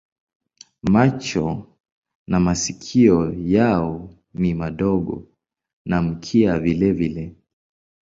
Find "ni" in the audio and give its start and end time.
4.33-4.53